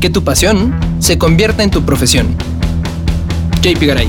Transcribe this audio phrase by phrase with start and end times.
[0.00, 2.34] Que tu pasión se convierta en tu profesión.
[3.60, 4.08] JP Garay.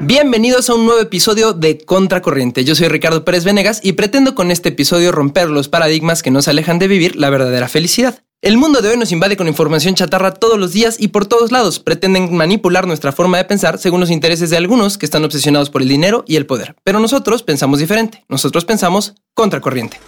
[0.00, 2.64] Bienvenidos a un nuevo episodio de Contracorriente.
[2.64, 6.46] Yo soy Ricardo Pérez Venegas y pretendo con este episodio romper los paradigmas que nos
[6.46, 8.22] alejan de vivir la verdadera felicidad.
[8.44, 11.50] El mundo de hoy nos invade con información chatarra todos los días y por todos
[11.50, 11.80] lados.
[11.80, 15.80] Pretenden manipular nuestra forma de pensar según los intereses de algunos que están obsesionados por
[15.80, 16.76] el dinero y el poder.
[16.84, 18.22] Pero nosotros pensamos diferente.
[18.28, 19.98] Nosotros pensamos contracorriente.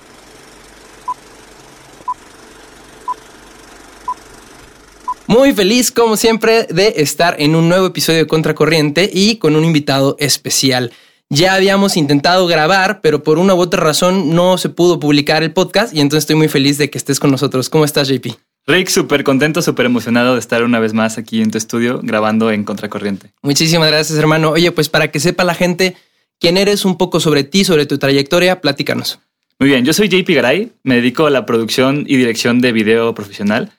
[5.26, 9.64] Muy feliz, como siempre, de estar en un nuevo episodio de Contracorriente y con un
[9.64, 10.92] invitado especial.
[11.28, 15.52] Ya habíamos intentado grabar, pero por una u otra razón no se pudo publicar el
[15.52, 17.68] podcast y entonces estoy muy feliz de que estés con nosotros.
[17.68, 18.28] ¿Cómo estás, JP?
[18.68, 22.52] Rick, súper contento, súper emocionado de estar una vez más aquí en tu estudio grabando
[22.52, 23.32] en Contracorriente.
[23.42, 24.50] Muchísimas gracias, hermano.
[24.50, 25.96] Oye, pues para que sepa la gente
[26.38, 29.18] quién eres, un poco sobre ti, sobre tu trayectoria, platícanos.
[29.58, 33.14] Muy bien, yo soy JP Garay, me dedico a la producción y dirección de video
[33.14, 33.72] profesional.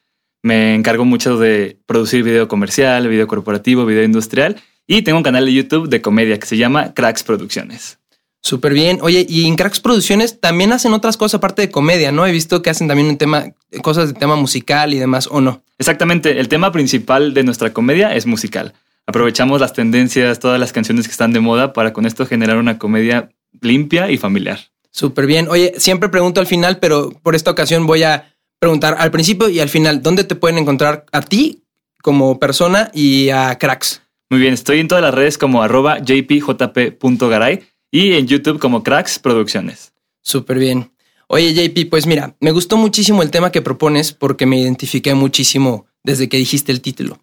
[0.43, 5.45] Me encargo mucho de producir video comercial, video corporativo, video industrial y tengo un canal
[5.45, 7.99] de YouTube de comedia que se llama Cracks Producciones.
[8.41, 8.99] Súper bien.
[9.01, 12.25] Oye, y en Cracks Producciones también hacen otras cosas aparte de comedia, ¿no?
[12.25, 13.47] He visto que hacen también un tema,
[13.81, 15.61] cosas de tema musical y demás, ¿o no?
[15.77, 16.39] Exactamente.
[16.39, 18.73] El tema principal de nuestra comedia es musical.
[19.05, 22.77] Aprovechamos las tendencias, todas las canciones que están de moda para con esto generar una
[22.77, 23.29] comedia
[23.61, 24.59] limpia y familiar.
[24.91, 25.47] Súper bien.
[25.49, 29.59] Oye, siempre pregunto al final, pero por esta ocasión voy a preguntar al principio y
[29.59, 31.63] al final, ¿dónde te pueden encontrar a ti
[32.01, 34.01] como persona y a Cracks?
[34.29, 39.19] Muy bien, estoy en todas las redes como arroba jpjp.garay y en YouTube como Cracks
[39.19, 39.93] Producciones.
[40.21, 40.91] Súper bien.
[41.27, 45.87] Oye, JP, pues mira, me gustó muchísimo el tema que propones porque me identifiqué muchísimo
[46.03, 47.19] desde que dijiste el título.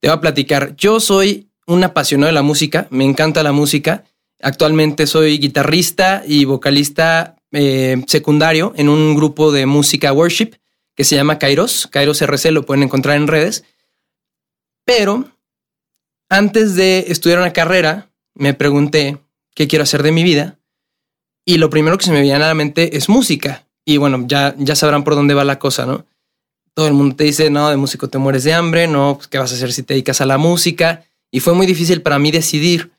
[0.00, 0.76] Te voy a platicar.
[0.76, 4.04] Yo soy un apasionado de la música, me encanta la música.
[4.40, 10.56] Actualmente soy guitarrista y vocalista eh, secundario en un grupo de música worship
[10.94, 11.86] que se llama Kairos.
[11.86, 13.64] Kairos RC lo pueden encontrar en redes.
[14.84, 15.31] Pero
[16.32, 19.18] antes de estudiar una carrera, me pregunté
[19.54, 20.58] qué quiero hacer de mi vida.
[21.44, 23.66] Y lo primero que se me viene a la mente es música.
[23.84, 26.06] Y bueno, ya, ya sabrán por dónde va la cosa, ¿no?
[26.72, 29.36] Todo el mundo te dice, no, de músico te mueres de hambre, no, pues, ¿qué
[29.36, 31.04] vas a hacer si te dedicas a la música?
[31.30, 32.92] Y fue muy difícil para mí decidir.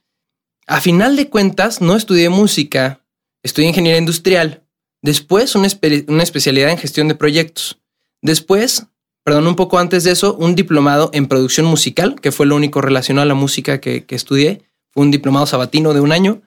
[0.67, 3.01] A final de cuentas, no estudié música,
[3.41, 4.61] estudié ingeniería industrial.
[5.01, 5.69] Después, una,
[6.07, 7.79] una especialidad en gestión de proyectos.
[8.21, 8.85] Después,
[9.23, 12.81] perdón, un poco antes de eso, un diplomado en producción musical, que fue lo único
[12.81, 14.63] relacionado a la música que, estudié.
[14.91, 16.41] Fue un diplomado sabatino de un año.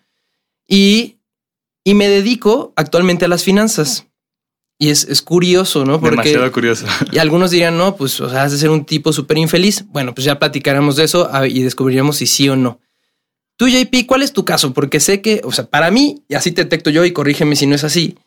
[0.69, 1.17] Y,
[1.85, 4.07] y me dedico actualmente a las finanzas.
[4.79, 6.01] Y es, es curioso, ¿no?
[6.01, 6.87] Porque, Demasiado curioso.
[7.13, 9.87] Y algunos dirían, no, pues, o sea, has de ser un tipo súper infeliz.
[9.89, 12.81] Bueno, pues ya platicaremos de eso y descubriremos si sí o no.
[13.57, 14.75] Tú, JP, ¿cuál es tu caso?
[14.75, 17.67] Porque sé que, o sea, para mí, y así te detecto yo, y corrígeme si
[17.67, 18.19] no es así,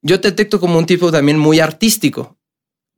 [0.00, 2.36] yo te detecto como un tipo también muy artístico.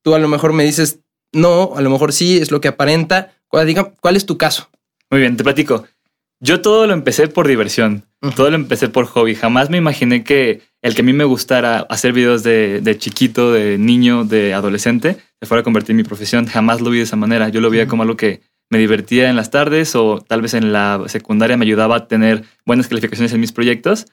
[0.02, 1.00] Tú a lo mejor me dices,
[1.32, 3.32] no, a lo mejor sí, es lo que aparenta.
[3.48, 4.68] ¿Cuál, ¿cuál es tu caso?
[5.10, 5.84] Muy bien, te platico.
[6.40, 8.04] Yo todo lo empecé por diversión,
[8.34, 9.36] todo lo empecé por hobby.
[9.36, 13.52] Jamás me imaginé que el que a mí me gustara hacer videos de, de chiquito,
[13.52, 16.46] de niño, de adolescente, se fuera a convertir en mi profesión.
[16.46, 17.48] Jamás lo vi de esa manera.
[17.48, 18.40] Yo lo veía como algo que
[18.70, 22.42] me divertía en las tardes o tal vez en la secundaria me ayudaba a tener
[22.64, 24.06] buenas calificaciones en mis proyectos.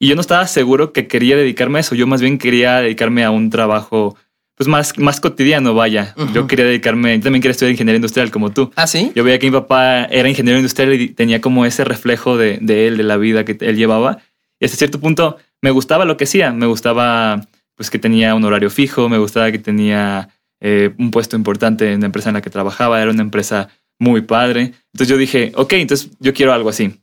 [0.00, 1.94] Y yo no estaba seguro que quería dedicarme a eso.
[1.94, 4.16] Yo más bien quería dedicarme a un trabajo
[4.58, 6.16] pues más, más cotidiano, vaya.
[6.34, 8.72] Yo quería dedicarme, yo también quería estudiar ingeniería industrial como tú.
[8.74, 9.12] Ah, sí.
[9.14, 12.88] Yo veía que mi papá era ingeniero industrial y tenía como ese reflejo de, de
[12.88, 14.18] él, de la vida que él llevaba.
[14.58, 16.50] Y hasta cierto punto me gustaba lo que hacía.
[16.50, 17.46] Me gustaba
[17.76, 20.30] pues que tenía un horario fijo, me gustaba que tenía
[20.60, 23.00] eh, un puesto importante en la empresa en la que trabajaba.
[23.00, 23.68] Era una empresa
[24.00, 24.72] muy padre.
[24.92, 27.00] Entonces yo dije, ok, entonces yo quiero algo así.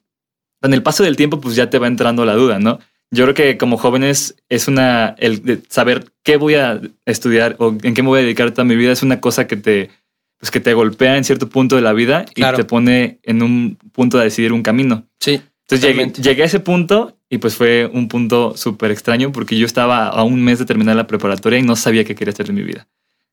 [0.61, 2.79] En el paso del tiempo, pues ya te va entrando la duda, ¿no?
[3.15, 7.93] Yo creo que como jóvenes es una, el saber qué voy a estudiar o en
[7.93, 9.89] qué me voy a dedicar toda mi vida es una cosa que te,
[10.37, 13.77] pues que te golpea en cierto punto de la vida y te pone en un
[13.91, 15.07] punto de decidir un camino.
[15.19, 15.41] Sí.
[15.67, 20.07] Entonces llegué, a ese punto y pues fue un punto súper extraño porque yo estaba
[20.07, 22.61] a un mes de terminar la preparatoria y no sabía qué quería hacer de mi
[22.61, 22.87] vida.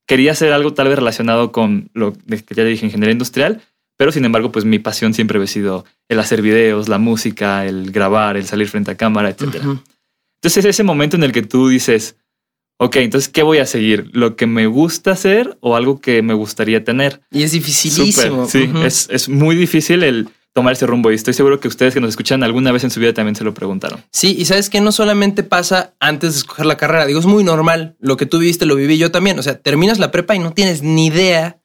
[0.06, 3.60] Quería hacer algo tal vez relacionado con lo que ya dije, ingeniería industrial,
[4.02, 7.92] pero sin embargo, pues mi pasión siempre ha sido el hacer videos, la música, el
[7.92, 9.54] grabar, el salir frente a cámara, etc.
[9.54, 12.16] Entonces es ese momento en el que tú dices,
[12.80, 14.10] ok, entonces, ¿qué voy a seguir?
[14.12, 17.20] ¿Lo que me gusta hacer o algo que me gustaría tener?
[17.30, 18.48] Y es dificilísimo.
[18.48, 22.00] sí, es, es muy difícil el tomar ese rumbo y estoy seguro que ustedes que
[22.00, 24.02] nos escuchan alguna vez en su vida también se lo preguntaron.
[24.10, 27.44] Sí, y sabes que no solamente pasa antes de escoger la carrera, digo, es muy
[27.44, 30.40] normal, lo que tú viviste lo viví yo también, o sea, terminas la prepa y
[30.40, 31.61] no tienes ni idea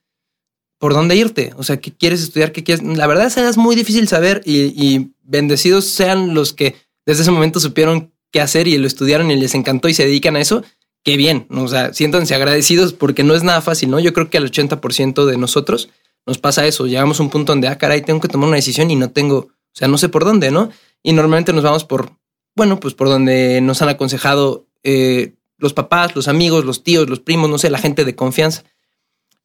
[0.80, 1.54] por dónde irte.
[1.58, 2.84] O sea, qué quieres estudiar, qué quieres.
[2.84, 6.76] La verdad es muy difícil saber y, y, bendecidos sean los que
[7.06, 10.36] desde ese momento supieron qué hacer y lo estudiaron y les encantó y se dedican
[10.36, 10.64] a eso.
[11.04, 11.48] Qué bien.
[11.50, 14.00] O sea, siéntanse agradecidos porque no es nada fácil, ¿no?
[14.00, 15.90] Yo creo que al 80% de nosotros
[16.26, 16.86] nos pasa eso.
[16.86, 19.38] Llegamos a un punto donde, ah, caray, tengo que tomar una decisión y no tengo,
[19.38, 20.70] o sea, no sé por dónde, ¿no?
[21.02, 22.12] Y normalmente nos vamos por,
[22.56, 27.20] bueno, pues por donde nos han aconsejado eh, los papás, los amigos, los tíos, los
[27.20, 28.64] primos, no sé, la gente de confianza.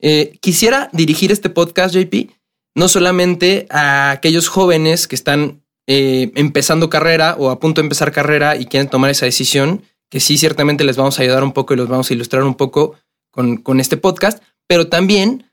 [0.02, 2.30] Eh, quisiera dirigir este podcast, JP,
[2.74, 8.10] no solamente a aquellos jóvenes que están eh, empezando carrera o a punto de empezar
[8.12, 11.72] carrera y quieren tomar esa decisión, que sí, ciertamente les vamos a ayudar un poco
[11.72, 12.96] y los vamos a ilustrar un poco
[13.30, 15.50] con, con este podcast, pero también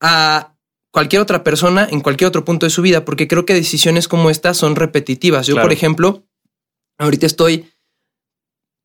[0.00, 0.54] a
[0.92, 4.30] cualquier otra persona en cualquier otro punto de su vida, porque creo que decisiones como
[4.30, 5.46] estas son repetitivas.
[5.46, 6.22] Yo, por ejemplo,
[6.98, 7.68] ahorita estoy,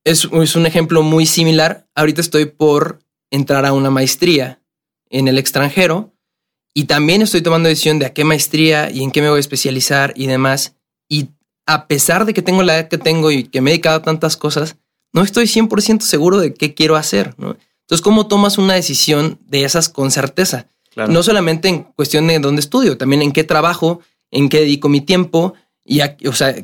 [0.03, 2.99] es, es, un ejemplo muy similar, ahorita estoy por
[3.31, 4.62] entrar a una maestría
[5.13, 6.13] en el extranjero
[6.73, 9.39] y también estoy tomando decisión de a qué maestría y en qué me voy a
[9.39, 10.75] especializar y demás.
[11.07, 11.29] Y
[11.65, 14.01] a pesar de que tengo la edad que tengo y que me he dedicado a
[14.01, 14.75] tantas cosas,
[15.13, 17.35] no estoy 100% seguro de qué quiero hacer.
[17.37, 17.55] ¿no?
[17.81, 20.67] Entonces, ¿cómo tomas una decisión de esas con certeza?
[20.95, 24.01] No solamente en cuestión de dónde estudio, también en qué trabajo,
[24.31, 26.55] en qué dedico mi tiempo y, o sea,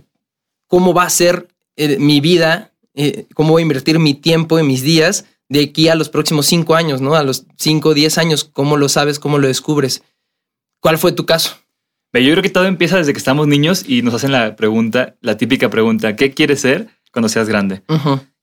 [0.68, 4.64] cómo va a ser eh, mi vida, eh, cómo voy a invertir mi tiempo y
[4.64, 7.16] mis días de aquí a los próximos cinco años, ¿no?
[7.16, 9.20] A los cinco o diez años, ¿cómo lo sabes?
[9.20, 10.04] ¿Cómo lo descubres?
[10.80, 11.58] ¿Cuál fue tu caso?
[12.14, 15.38] Yo creo que todo empieza desde que estamos niños y nos hacen la pregunta, la
[15.38, 17.84] típica pregunta, ¿qué quieres ser cuando seas grande?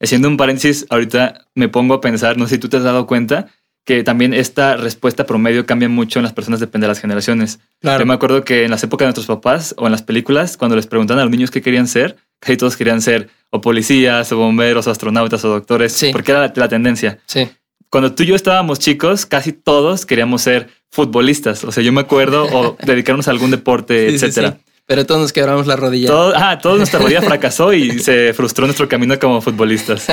[0.00, 3.06] Haciendo un paréntesis, ahorita me pongo a pensar, no sé si tú te has dado
[3.06, 3.48] cuenta,
[3.84, 7.60] que también esta respuesta promedio cambia mucho en las personas, depende de las generaciones.
[7.82, 10.76] Yo me acuerdo que en las épocas de nuestros papás o en las películas, cuando
[10.76, 14.36] les preguntan a los niños qué querían ser, casi todos querían ser o policías, o
[14.36, 17.18] bomberos, o astronautas, o doctores, porque era la, tendencia.
[17.26, 17.48] Sí.
[17.90, 21.64] Cuando tú y yo estábamos chicos, casi todos queríamos ser futbolistas.
[21.64, 24.58] O sea, yo me acuerdo, o dedicarnos a algún deporte, etcétera.
[24.86, 26.10] Pero todos nos quebramos la rodilla.
[26.36, 30.06] ah, toda nuestra rodilla fracasó y se frustró nuestro camino como futbolistas.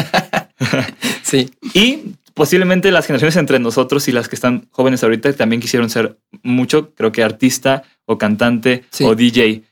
[1.24, 1.52] sí.
[1.74, 6.18] Y posiblemente las generaciones entre nosotros y las que están jóvenes ahorita también quisieron ser
[6.42, 9.64] mucho, creo que artista o cantante o DJ.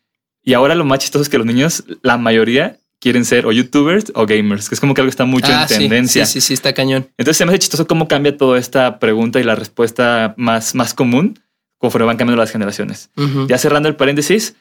[0.43, 4.11] Y ahora lo más chistoso es que los niños, la mayoría, quieren ser o youtubers
[4.15, 6.25] o gamers, que es como que algo está mucho en ah, tendencia.
[6.25, 7.09] Sí, sí, sí, está cañón.
[7.17, 10.93] Entonces se me hace chistoso cómo cambia toda esta pregunta y la respuesta más, más
[10.93, 11.39] común
[11.79, 13.09] conforme van cambiando las generaciones.
[13.47, 14.55] Ya cerrando el paréntesis,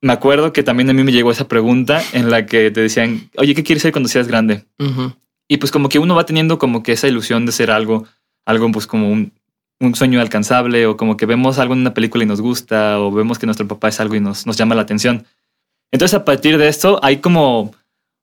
[0.00, 3.30] me acuerdo que también a mí me llegó esa pregunta en la que te decían,
[3.36, 4.64] oye, ¿qué quieres ser cuando seas grande?
[5.48, 8.06] Y pues como que uno va teniendo como que esa ilusión de ser algo,
[8.46, 9.34] algo pues como un,
[9.82, 13.10] un, sueño alcanzable o como que vemos algo en una película y nos gusta o
[13.10, 15.26] vemos que nuestro papá es algo y nos, nos llama la atención.
[15.90, 17.72] Entonces a partir de esto hay como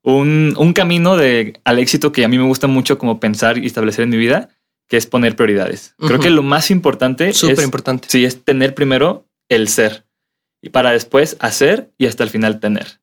[0.03, 3.65] un, un camino de, al éxito que a mí me gusta mucho como pensar y
[3.65, 4.49] establecer en mi vida,
[4.87, 5.93] que es poner prioridades.
[5.97, 8.07] Creo que lo más importante Súper importante.
[8.09, 10.05] Sí, es tener primero el ser
[10.61, 12.99] y para después hacer y hasta el final tener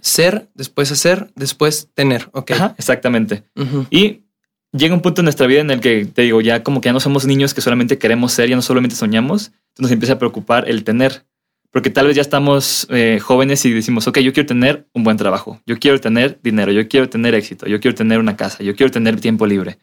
[0.00, 2.28] ser, después hacer, después tener.
[2.32, 2.52] Ok.
[2.78, 3.44] exactamente.
[3.90, 4.22] Y
[4.72, 6.92] llega un punto en nuestra vida en el que te digo, ya como que ya
[6.92, 10.68] no somos niños que solamente queremos ser, ya no solamente soñamos, nos empieza a preocupar
[10.68, 11.24] el tener.
[11.72, 15.16] Porque tal vez ya estamos eh, jóvenes y decimos, ok, yo quiero tener un buen
[15.16, 18.74] trabajo, yo quiero tener dinero, yo quiero tener éxito, yo quiero tener una casa, yo
[18.74, 19.78] quiero tener tiempo libre.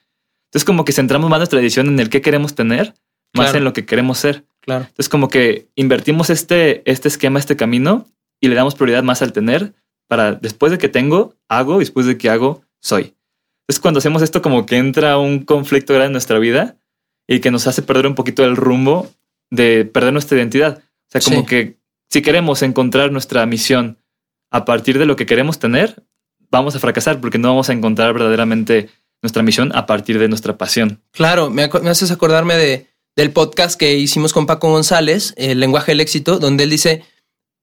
[0.47, 2.93] Entonces como que centramos más nuestra decisión en el que queremos tener,
[3.33, 4.45] más en lo que queremos ser.
[4.61, 4.81] Claro.
[4.81, 8.05] Entonces como que invertimos este, este esquema, este camino
[8.41, 9.73] y le damos prioridad más al tener
[10.07, 13.16] para después de que tengo, hago, y después de que hago, soy.
[13.67, 16.77] Es cuando hacemos esto como que entra un conflicto grande en nuestra vida
[17.27, 19.11] y que nos hace perder un poquito el rumbo
[19.49, 20.79] de perder nuestra identidad.
[20.79, 21.77] O sea, como que
[22.09, 23.97] si queremos encontrar nuestra misión
[24.51, 26.03] a partir de lo que queremos tener,
[26.49, 28.89] vamos a fracasar porque no vamos a encontrar verdaderamente
[29.21, 31.01] nuestra misión a partir de nuestra pasión.
[31.11, 35.91] Claro, me, me haces acordarme de, del podcast que hicimos con Paco González, El lenguaje
[35.91, 37.03] del éxito, donde él dice,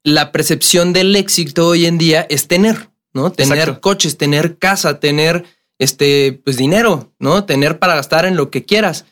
[0.02, 3.32] la percepción del éxito hoy en día es tener, ¿no?
[3.32, 5.44] Tener coches, tener casa, tener
[5.78, 7.44] este, pues dinero, ¿no?
[7.44, 9.06] Tener para gastar en lo que quieras.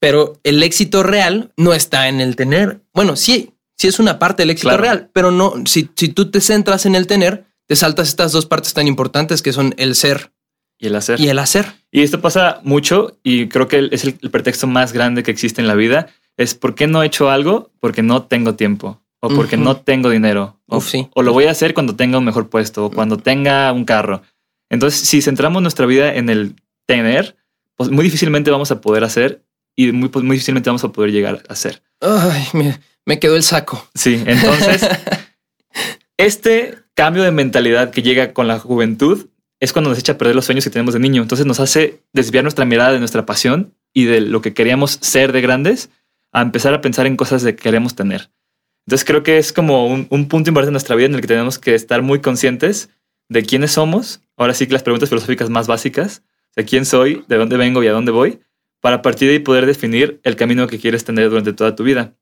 [0.00, 2.82] Pero el éxito real no está en el tener.
[2.92, 6.40] Bueno, sí, sí es una parte del éxito real, pero no, si, si tú te
[6.40, 10.32] centras en el tener, te saltas estas dos partes tan importantes que son el ser
[10.78, 11.20] y el hacer.
[11.20, 11.66] Y el hacer.
[11.90, 15.68] Y esto pasa mucho y creo que es el, pretexto más grande que existe en
[15.68, 16.08] la vida.
[16.36, 17.70] Es ¿por qué no he hecho algo?
[17.80, 20.80] Porque no tengo tiempo o porque no tengo dinero, o,
[21.14, 24.22] o, lo voy a hacer cuando tenga un mejor puesto, o cuando tenga un carro.
[24.70, 26.56] Entonces, si centramos nuestra vida en el
[26.86, 27.36] tener,
[27.76, 29.44] pues muy difícilmente vamos a poder hacer
[29.74, 31.82] y muy, pues, muy difícilmente vamos a poder llegar a hacer.
[32.00, 33.88] Ay, me, me quedó el saco.
[33.94, 34.88] Sí, entonces,
[36.16, 39.28] este cambio de mentalidad que llega con la juventud
[39.60, 41.22] es cuando nos echa a perder los sueños que tenemos de niño.
[41.22, 45.32] Entonces nos hace desviar nuestra mirada de nuestra pasión y de lo que queríamos ser
[45.32, 45.90] de grandes
[46.32, 48.30] a empezar a pensar en cosas que queremos tener.
[48.86, 51.26] Entonces creo que es como un, un punto importante en nuestra vida en el que
[51.26, 52.90] tenemos que estar muy conscientes
[53.28, 54.20] de quiénes somos.
[54.36, 56.22] Ahora sí que las preguntas filosóficas más básicas,
[56.54, 58.40] de quién soy, de dónde vengo y a dónde voy,
[58.80, 62.14] para partir de ahí poder definir el camino que quieres tener durante toda tu vida.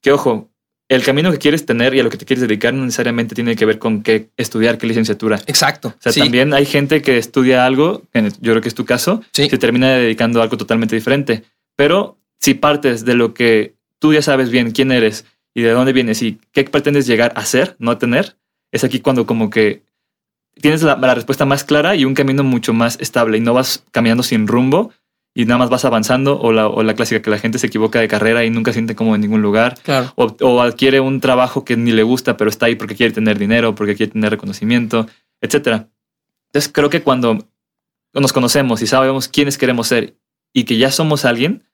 [0.00, 0.50] Que ojo,
[0.88, 3.56] el camino que quieres tener y a lo que te quieres dedicar no necesariamente tiene
[3.56, 5.38] que ver con qué estudiar, qué licenciatura.
[5.46, 5.88] Exacto.
[5.88, 9.48] O sea, también hay gente que estudia algo, yo creo que es tu caso, se
[9.58, 11.44] termina dedicando a algo totalmente diferente.
[11.76, 15.92] Pero si partes de lo que tú ya sabes bien quién eres y de dónde
[15.92, 18.36] vienes y qué pretendes llegar a ser, no a tener,
[18.72, 19.82] es aquí cuando como que
[20.60, 24.22] tienes la, respuesta más clara y un camino mucho más estable y no vas caminando
[24.22, 24.92] sin rumbo
[25.34, 28.00] y nada más vas avanzando o la, o la clásica que la gente se equivoca
[28.00, 30.12] de carrera y nunca siente como en ningún lugar claro.
[30.16, 33.38] o, o, adquiere un trabajo que ni le gusta pero está ahí porque quiere tener
[33.38, 35.06] dinero, porque quiere tener reconocimiento,
[35.40, 35.88] etcétera.
[36.48, 37.48] Entonces creo que cuando
[38.14, 40.16] nos conocemos y sabemos quiénes queremos ser
[40.52, 41.64] y que ya somos alguien,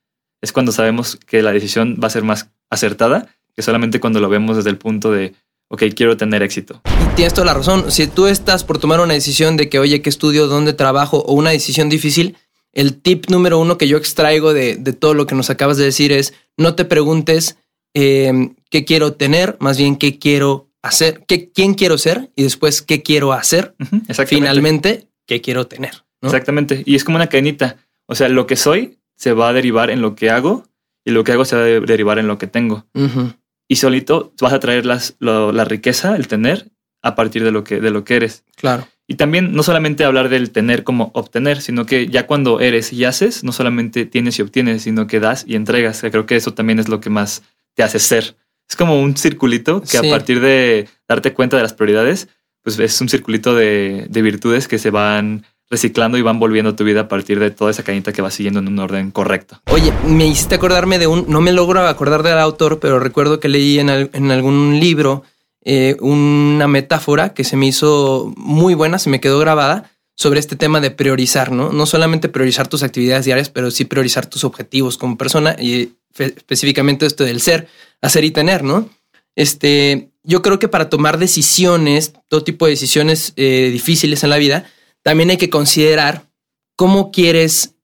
[0.40, 4.28] es cuando sabemos que la decisión va a ser más acertada que solamente cuando lo
[4.28, 5.34] vemos desde el punto de,
[5.74, 6.80] ok, quiero tener éxito.
[6.86, 7.90] Y tienes toda la razón.
[7.90, 10.46] Si tú estás por tomar una decisión de que, oye, ¿qué estudio?
[10.46, 11.18] ¿Dónde trabajo?
[11.18, 12.36] O una decisión difícil,
[12.72, 15.84] el tip número uno que yo extraigo de, de todo lo que nos acabas de
[15.84, 17.58] decir es, no te preguntes
[17.94, 22.82] eh, qué quiero tener, más bien qué quiero hacer, qué, quién quiero ser y después
[22.82, 23.74] qué quiero hacer.
[23.80, 26.04] Uh -huh, Finalmente, qué quiero tener.
[26.22, 26.28] ¿no?
[26.28, 26.82] Exactamente.
[26.86, 27.76] Y es como una cadenita.
[28.06, 30.64] O sea, lo que soy se va a derivar en lo que hago
[31.04, 32.86] y lo que hago se va a derivar en lo que tengo.
[32.94, 33.34] Uh -huh
[33.68, 36.70] y solito vas a traer las, lo, la riqueza, el tener,
[37.02, 38.44] a partir de lo, que, de lo que eres.
[38.56, 38.88] Claro.
[39.06, 43.04] Y también no solamente hablar del tener como obtener, sino que ya cuando eres y
[43.04, 46.00] haces, no solamente tienes y obtienes, sino que das y entregas.
[46.00, 47.42] Creo que eso también es lo que más
[47.74, 48.36] te hace ser.
[48.68, 49.98] Es como un circulito que sí.
[49.98, 52.28] a partir de darte cuenta de las prioridades,
[52.62, 56.84] pues es un circulito de, de virtudes que se van reciclando y van volviendo tu
[56.84, 59.60] vida a partir de toda esa cañita que va siguiendo en un orden correcto.
[59.70, 63.48] Oye, me hiciste acordarme de un, no me logro acordar del autor, pero recuerdo que
[63.48, 65.24] leí en, en algún libro
[65.66, 70.56] eh, una metáfora que se me hizo muy buena, se me quedó grabada sobre este
[70.56, 71.72] tema de priorizar, ¿no?
[71.72, 77.06] No solamente priorizar tus actividades diarias, pero sí priorizar tus objetivos como persona y específicamente
[77.06, 77.66] esto del ser,
[78.02, 78.90] hacer y tener, ¿no?
[79.36, 84.36] Este, yo creo que para tomar decisiones, todo tipo de decisiones eh, difíciles en la
[84.36, 84.70] vida,
[85.04, 86.28] también hay que considerar
[86.76, 87.76] cómo quieres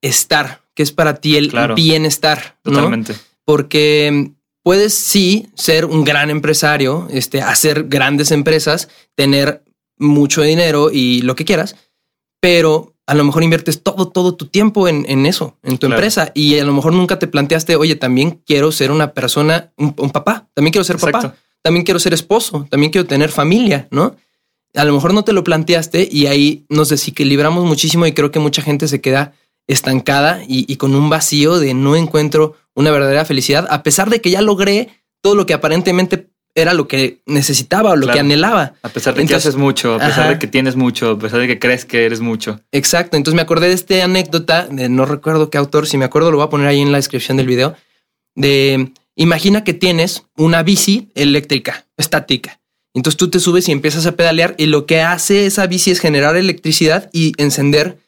[0.00, 2.56] estar, que es para ti el claro, bienestar.
[2.62, 3.12] Totalmente.
[3.12, 3.18] ¿no?
[3.44, 9.62] Porque puedes sí ser un gran empresario, este, hacer grandes empresas, tener
[9.98, 11.76] mucho dinero y lo que quieras,
[12.40, 15.96] pero a lo mejor inviertes todo, todo tu tiempo en, en eso, en tu claro.
[15.96, 19.94] empresa, y a lo mejor nunca te planteaste, oye, también quiero ser una persona, un,
[19.98, 21.18] un papá, también quiero ser Exacto.
[21.18, 24.16] papá, también quiero ser esposo, también quiero tener familia, ¿no?
[24.74, 28.38] A lo mejor no te lo planteaste y ahí nos desequilibramos muchísimo y creo que
[28.38, 29.32] mucha gente se queda
[29.66, 34.20] estancada y, y, con un vacío de no encuentro una verdadera felicidad, a pesar de
[34.20, 34.88] que ya logré
[35.22, 38.14] todo lo que aparentemente era lo que necesitaba o lo claro.
[38.14, 38.74] que anhelaba.
[38.82, 40.28] A pesar de Entonces, que haces mucho, a pesar ajá.
[40.30, 42.60] de que tienes mucho, a pesar de que crees que eres mucho.
[42.72, 43.16] Exacto.
[43.16, 46.38] Entonces me acordé de esta anécdota, de no recuerdo qué autor, si me acuerdo lo
[46.38, 47.76] voy a poner ahí en la descripción del video,
[48.34, 52.60] de imagina que tienes una bici eléctrica, estática
[52.94, 56.00] entonces tú te subes y empiezas a pedalear y lo que hace esa bici es
[56.00, 57.98] generar electricidad y encender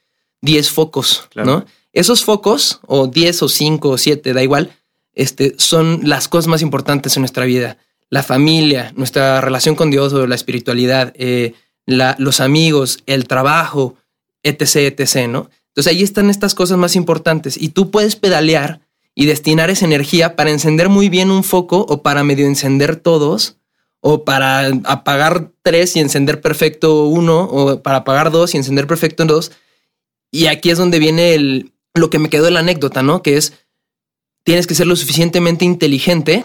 [0.42, 1.50] 10 focos, claro.
[1.50, 1.66] ¿no?
[1.92, 4.72] Esos focos, o 10 o 5 o 7, da igual,
[5.14, 7.76] este, son las cosas más importantes en nuestra vida.
[8.08, 11.54] La familia, nuestra relación con Dios o la espiritualidad, eh,
[11.86, 13.96] la, los amigos, el trabajo,
[14.42, 15.50] etc., etc., ¿no?
[15.68, 18.80] Entonces ahí están estas cosas más importantes y tú puedes pedalear
[19.14, 23.56] y destinar esa energía para encender muy bien un foco o para medio encender todos
[24.04, 29.24] o para apagar tres y encender perfecto uno, o para apagar dos y encender perfecto
[29.24, 29.52] dos.
[30.32, 33.22] Y aquí es donde viene el, lo que me quedó de la anécdota, ¿no?
[33.22, 33.52] Que es,
[34.44, 36.44] tienes que ser lo suficientemente inteligente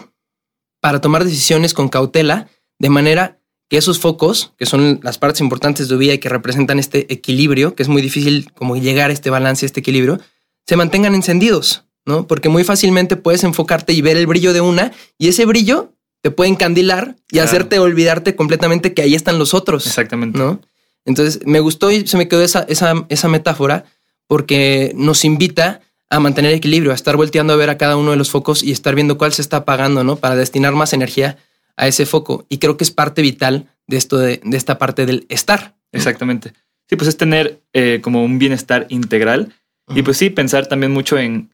[0.80, 2.48] para tomar decisiones con cautela,
[2.78, 6.28] de manera que esos focos, que son las partes importantes de tu vida y que
[6.28, 10.20] representan este equilibrio, que es muy difícil como llegar a este balance, a este equilibrio,
[10.64, 12.28] se mantengan encendidos, ¿no?
[12.28, 16.30] Porque muy fácilmente puedes enfocarte y ver el brillo de una y ese brillo te
[16.30, 17.48] puede encandilar y claro.
[17.48, 19.86] hacerte olvidarte completamente que ahí están los otros.
[19.86, 20.38] Exactamente.
[20.38, 20.60] ¿no?
[21.04, 23.84] Entonces me gustó y se me quedó esa, esa, esa metáfora
[24.26, 28.16] porque nos invita a mantener equilibrio, a estar volteando a ver a cada uno de
[28.16, 30.16] los focos y estar viendo cuál se está apagando, ¿no?
[30.16, 31.38] Para destinar más energía
[31.76, 32.46] a ese foco.
[32.48, 35.76] Y creo que es parte vital de esto, de, de esta parte del estar.
[35.92, 36.54] Exactamente.
[36.88, 39.54] Sí, pues es tener eh, como un bienestar integral
[39.86, 39.98] uh -huh.
[39.98, 41.50] y pues sí, pensar también mucho en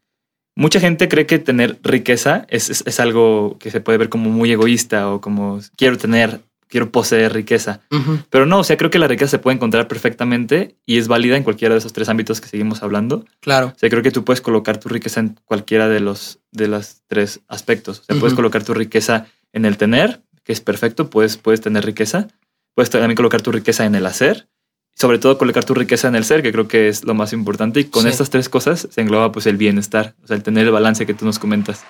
[0.57, 4.31] Mucha gente cree que tener riqueza es, es, es, algo que se puede ver como
[4.31, 6.41] muy egoísta o como quiero tener
[6.75, 7.83] quiero poseer riqueza.
[8.31, 11.37] Pero no, o sea, creo que la riqueza se puede encontrar perfectamente y es válida
[11.37, 13.25] en cualquiera de esos tres ámbitos que seguimos hablando.
[13.39, 13.69] Claro.
[13.69, 17.03] O sea, creo que tú puedes colocar tu riqueza en cualquiera de los de los
[17.07, 18.01] tres aspectos.
[18.01, 21.85] O sea, puedes colocar tu riqueza en el tener, que es perfecto, puedes, puedes tener
[21.85, 22.27] riqueza.
[22.75, 24.49] Puedes también colocar tu riqueza en el hacer.
[24.97, 27.81] Sobre todo colocar tu riqueza en el ser, que creo que es lo más importante.
[27.81, 28.09] Y con Sí.
[28.11, 31.15] estas tres cosas se engloba pues el bienestar, o sea, el tener el balance que
[31.15, 31.83] tú nos comentas.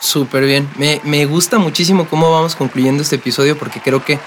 [0.00, 0.68] Súper bien.
[0.78, 4.18] Me, me gusta muchísimo cómo vamos concluyendo este episodio porque creo que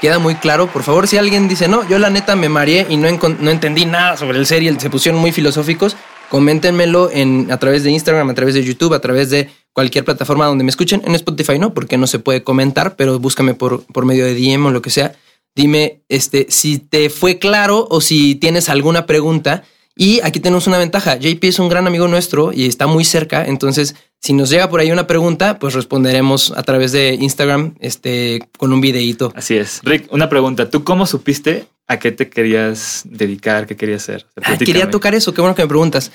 [0.00, 0.66] queda muy claro.
[0.68, 3.08] Por favor, si alguien dice, no, yo la neta me mareé y no,
[3.40, 5.96] no entendí nada sobre el ser y el- se pusieron muy filosóficos,
[6.30, 10.46] coméntenmelo en, a través de Instagram, a través de YouTube, a través de cualquier plataforma
[10.46, 11.02] donde me escuchen.
[11.04, 14.66] En Spotify no, porque no se puede comentar, pero búscame por, por medio de DM
[14.66, 15.12] o lo que sea.
[15.58, 19.64] Dime este, si te fue claro o si tienes alguna pregunta.
[19.96, 21.16] Y aquí tenemos una ventaja.
[21.16, 23.44] JP es un gran amigo nuestro y está muy cerca.
[23.44, 28.48] Entonces, si nos llega por ahí una pregunta, pues responderemos a través de Instagram este,
[28.56, 29.32] con un videíto.
[29.34, 29.80] Así es.
[29.82, 30.70] Rick, una pregunta.
[30.70, 34.26] ¿Tú cómo supiste a qué te querías dedicar, qué querías hacer?
[34.40, 35.34] Ah, quería tocar eso.
[35.34, 36.12] Qué bueno que me preguntas.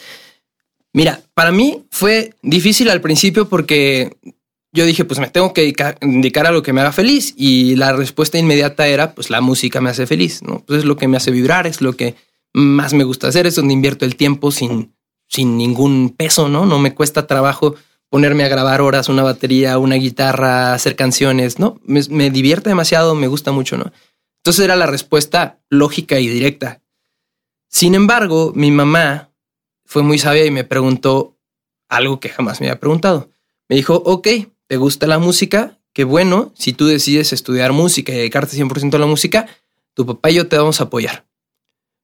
[0.94, 4.16] Mira, para mí fue difícil al principio porque
[4.74, 7.36] yo dije, pues me tengo que dedicar, dedicar a lo que me haga feliz.
[7.38, 10.64] Y la respuesta inmediata era, pues la música me hace feliz, ¿no?
[10.66, 12.16] Pues es lo que me hace vibrar, es lo que
[12.54, 14.96] más me gusta hacer, es donde invierto el tiempo sin,
[15.30, 16.66] sin ningún peso, ¿no?
[16.66, 17.76] No me cuesta trabajo
[18.10, 21.80] ponerme a grabar horas, una batería, una guitarra, hacer canciones, ¿no?
[21.84, 23.92] Me, me divierte demasiado, me gusta mucho, ¿no?
[24.38, 26.82] Entonces era la respuesta lógica y directa.
[27.70, 29.32] Sin embargo, mi mamá
[29.86, 31.38] fue muy sabia y me preguntó
[31.90, 33.30] algo que jamás me había preguntado.
[33.70, 34.28] Me dijo, ok,
[34.74, 35.78] ¿te gusta la música?
[35.94, 39.46] Qué bueno, si tú decides estudiar música y dedicarte 100% a la música,
[39.94, 41.28] tu papá y yo te vamos a apoyar.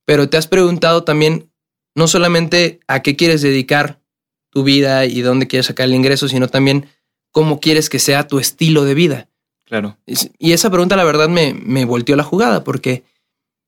[0.05, 1.51] Pero te has preguntado también
[1.95, 4.03] no solamente a qué quieres dedicar
[4.51, 6.85] tu vida y dónde quieres sacar el ingreso, sino también
[7.31, 9.29] cómo quieres que sea tu estilo de vida.
[9.65, 9.97] Claro.
[10.05, 13.03] Y esa pregunta, la verdad, me, me volteó la jugada porque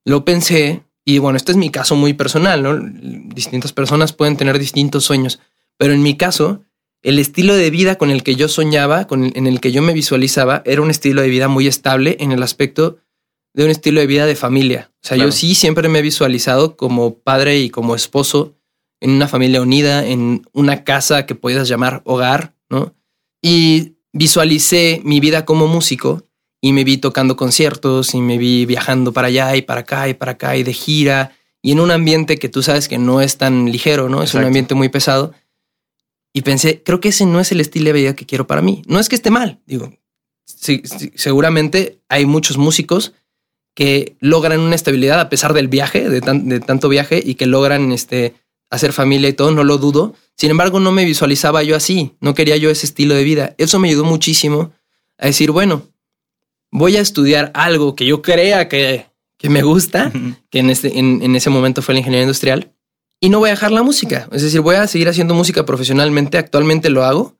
[0.04, 0.84] lo pensé.
[1.04, 2.78] Y bueno, este es mi caso muy personal, ¿no?
[3.34, 5.40] Distintas personas pueden tener distintos sueños,
[5.76, 6.62] pero en mi caso,
[7.02, 9.82] el estilo de vida con el que yo soñaba, con el- en el que yo
[9.82, 12.98] me visualizaba, era un estilo de vida muy estable en el aspecto
[13.54, 14.90] de un estilo de vida de familia.
[15.02, 15.28] O sea, Claro.
[15.30, 18.54] yo sí siempre me he visualizado como padre y como esposo
[19.00, 22.94] en una familia unida, en una casa que puedas llamar hogar, ¿no?
[23.42, 26.22] Y visualicé mi vida como músico
[26.62, 30.14] y me vi tocando conciertos y me vi viajando para allá y para acá y
[30.14, 33.36] para acá y de gira y en un ambiente que tú sabes que no es
[33.38, 34.22] tan ligero, ¿no?
[34.22, 35.32] Es un ambiente muy pesado.
[36.32, 38.82] Y pensé, creo que ese no es el estilo de vida que quiero para mí.
[38.86, 39.92] No es que esté mal, digo,
[40.46, 43.12] sí, sí, seguramente hay muchos músicos
[43.74, 47.46] que logran una estabilidad a pesar del viaje, de, tan- de tanto viaje y que
[47.46, 48.34] logran este,
[48.70, 50.14] hacer familia y todo, no lo dudo.
[50.36, 53.54] Sin embargo, no me visualizaba yo así, no quería yo ese estilo de vida.
[53.58, 54.72] Eso me ayudó muchísimo
[55.18, 55.86] a decir, bueno,
[56.70, 59.06] voy a estudiar algo que yo crea que,
[59.38, 60.10] que me gusta,
[60.50, 62.72] que en, este, en, en ese momento fue la ingeniería industrial,
[63.22, 64.28] y no voy a dejar la música.
[64.32, 67.36] Es decir, voy a seguir haciendo música profesionalmente, actualmente lo hago,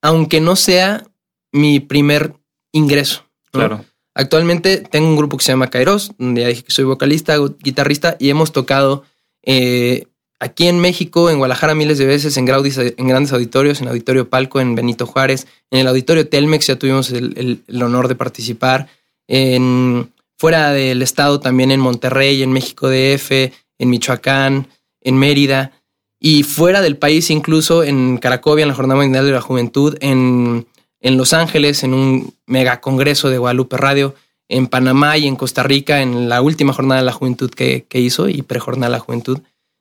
[0.00, 1.04] aunque no sea
[1.52, 2.34] mi primer
[2.72, 3.24] ingreso.
[3.52, 3.58] ¿no?
[3.60, 3.84] Claro.
[4.14, 7.56] Actualmente tengo un grupo que se llama Kairos, donde ya dije que soy vocalista, gu-
[7.58, 9.02] guitarrista y hemos tocado
[9.42, 10.06] eh,
[10.40, 14.28] aquí en México, en Guadalajara miles de veces, en, graudis- en grandes auditorios, en Auditorio
[14.28, 18.14] Palco, en Benito Juárez, en el Auditorio Telmex ya tuvimos el, el- el honor de
[18.14, 18.88] participar,
[19.26, 23.30] en, fuera del estado también en Monterrey, en México DF,
[23.78, 24.68] en Michoacán,
[25.08, 25.72] en Mérida
[26.20, 30.66] y fuera del país incluso en Caracovia, en la Jornada Mundial de la Juventud, en
[31.00, 34.14] en Los Ángeles, en un mega congreso de Guadalupe Radio,
[34.48, 38.00] en Panamá y en Costa Rica, en la última jornada de la juventud que, que
[38.00, 39.38] hizo y prejornada de la juventud.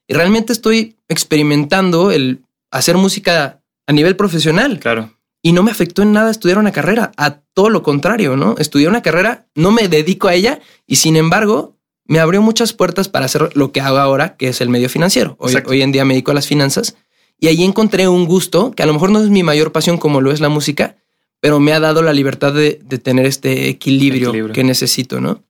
[0.07, 5.09] Y realmente estoy experimentando el hacer música a nivel profesional Claro.
[5.41, 8.55] y no me afectó en nada estudiar una carrera, a todo lo contrario, ¿no?
[8.57, 11.76] Estudié una carrera, no me dedico a ella y sin embargo
[12.08, 15.36] me abrió muchas puertas para hacer lo que hago ahora, que es el medio financiero.
[15.39, 16.96] Hoy, en día me dedico a las finanzas
[17.39, 20.22] y ahí encontré un gusto que a lo mejor no es mi mayor pasión como
[20.22, 20.96] lo es la música,
[21.39, 24.54] pero me ha dado la libertad de, de tener este equilibrio, Equilibrio.
[24.54, 25.43] que necesito, ¿no?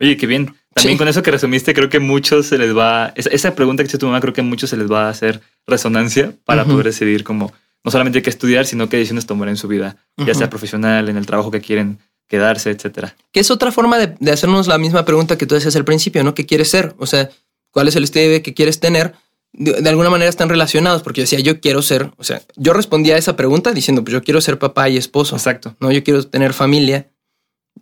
[0.00, 0.54] Oye, qué bien.
[0.74, 0.98] También Sí.
[0.98, 3.12] con eso que resumiste, creo que muchos se les va.
[3.16, 5.08] Esa, esa pregunta que hizo tu mamá, creo que a muchos se les va a
[5.08, 7.52] hacer resonancia para poder decidir como
[7.84, 11.16] no solamente qué estudiar, sino qué decisiones tomar en su vida, ya sea profesional, en
[11.16, 11.98] el trabajo que quieren
[12.34, 13.14] quedarse, etcétera.
[13.32, 16.24] Que es otra forma de, de hacernos la misma pregunta que tú decías al principio,
[16.24, 16.34] ¿no?
[16.34, 16.94] ¿Qué quieres ser?
[16.98, 17.30] O sea,
[17.70, 19.14] ¿cuál es el estilo de vida que quieres tener?
[19.52, 22.72] De, de alguna manera están relacionados, porque yo decía, yo quiero ser, o sea, yo
[22.72, 25.76] respondía a esa pregunta diciendo, pues yo quiero ser papá y esposo, Exacto.
[25.78, 25.92] ¿no?
[25.92, 27.08] Yo quiero tener familia,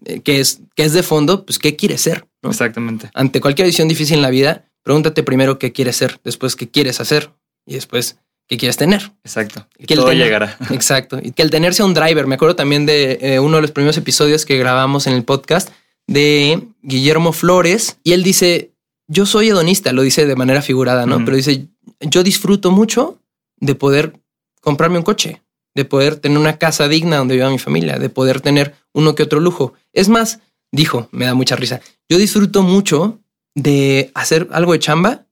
[0.05, 2.27] eh, que es, que es de fondo, pues, ¿qué quieres ser?
[2.43, 2.51] ¿no?
[2.51, 3.11] Exactamente.
[3.15, 7.01] Ante cualquier decisión difícil en la vida, pregúntate primero qué quieres ser, después qué quieres
[7.01, 7.31] hacer
[7.65, 8.19] y después
[8.53, 9.13] qué quieres tener.
[9.25, 9.67] Exacto.
[9.79, 10.59] Y Que todo tener- llegará.
[10.71, 11.19] Exacto.
[11.23, 12.27] Y que el tener sea un driver.
[12.27, 15.71] Me acuerdo también de eh, uno de los primeros episodios que grabamos en el podcast.
[16.07, 18.73] de Guillermo Flores y él dice,
[19.09, 21.25] yo soy hedonista, lo dice de manera figurada, ¿no?
[21.25, 21.69] Pero dice,
[22.01, 23.19] yo disfruto mucho
[23.59, 24.13] de poder
[24.61, 25.41] comprarme un coche,
[25.75, 29.23] de poder tener una casa digna donde viva mi familia, de poder tener uno que
[29.23, 29.73] otro lujo.
[29.95, 30.41] Es más,
[30.73, 33.21] dijo, me da mucha risa, yo disfruto mucho
[33.55, 35.25] de hacer algo de chamba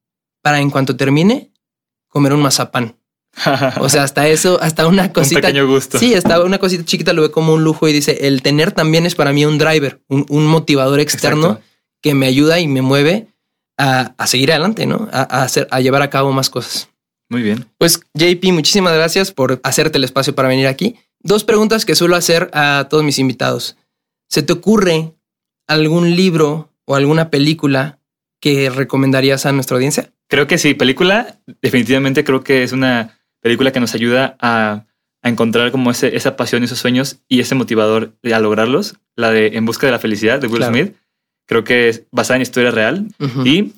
[0.42, 1.50] para en cuanto termine
[2.08, 2.94] comer un mazapán.
[3.78, 5.40] O sea, hasta eso, hasta una un cosita.
[5.40, 5.98] pequeño gusto.
[5.98, 9.06] Sí, hasta una cosita chiquita lo ve como un lujo y dice, el tener también
[9.06, 11.64] es para mí un driver, un, un motivador externo Exacto.
[12.02, 13.28] que me ayuda y me mueve
[13.78, 15.08] a, a seguir adelante, ¿no?
[15.12, 16.88] A, a hacer, a llevar a cabo más cosas.
[17.30, 17.66] Muy bien.
[17.78, 20.96] Pues JP, muchísimas gracias por hacerte el espacio para venir aquí.
[21.20, 23.76] Dos preguntas que suelo hacer a todos mis invitados.
[24.28, 25.12] ¿Se te ocurre
[25.68, 28.00] algún libro o alguna película
[28.40, 30.12] que recomendarías a nuestra audiencia?
[30.28, 34.84] Creo que sí, película, definitivamente creo que es una película que nos ayuda a,
[35.22, 38.96] a encontrar como ese, esa pasión y esos sueños y ese motivador a lograrlos.
[39.16, 40.72] La de En busca de la felicidad de Will Claro.
[40.74, 40.94] Smith.
[41.46, 43.44] Creo que es basada en historia real Ujú.
[43.44, 43.72] y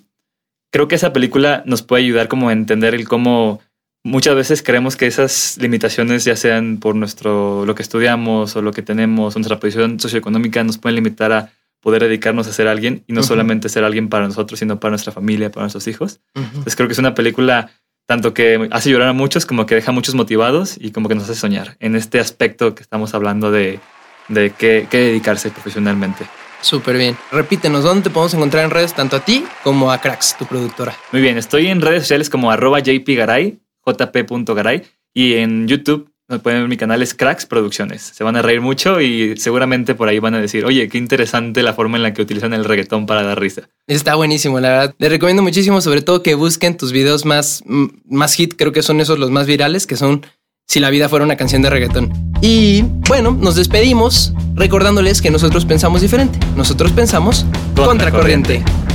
[0.71, 3.61] creo que esa película nos puede ayudar como a entender el cómo
[4.05, 8.73] muchas veces creemos que esas limitaciones, ya sean por nuestro lo que estudiamos o lo
[8.73, 13.13] que tenemos, nuestra posición socioeconómica, nos pueden limitar a poder dedicarnos a ser alguien y
[13.13, 13.29] no Ujú.
[13.29, 16.21] solamente ser alguien para nosotros, sino para nuestra familia, para nuestros hijos.
[16.35, 16.45] Ujú.
[16.47, 17.71] Entonces creo que es una película
[18.13, 21.15] tanto que hace llorar a muchos como que deja a muchos motivados y como que
[21.15, 23.81] nos hace soñar en este aspecto que estamos hablando de,
[24.29, 26.27] de qué, qué dedicarse profesionalmente.
[26.61, 27.17] Súper bien.
[27.31, 30.95] Repítenos, ¿dónde te podemos encontrar en redes, tanto a ti como a Cracks, tu productora?
[31.11, 34.83] Muy bien, estoy en redes sociales como arroba jpgaray, jp.garay
[35.15, 38.03] y en YouTube me pueden ver mi canal es Cracks Producciones.
[38.03, 41.63] Se van a reír mucho y seguramente por ahí van a decir, oye, qué interesante
[41.63, 43.69] la forma en la que utilizan el reggaetón para dar risa.
[43.87, 44.95] Está buenísimo, la verdad.
[44.99, 47.63] Les recomiendo muchísimo, sobre todo que busquen tus videos más,
[48.09, 50.27] más hit, creo que son esos los más virales, que son
[50.67, 52.11] Si la vida fuera una canción de reggaetón.
[52.41, 56.39] Y bueno, nos despedimos recordándoles que nosotros pensamos diferente.
[56.57, 58.63] Nosotros pensamos Contracorriente.
[58.63, 58.92] contracorriente.